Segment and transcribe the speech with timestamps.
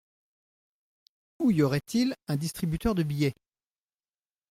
[1.37, 3.35] Où y aurait-il un distributeur de billets?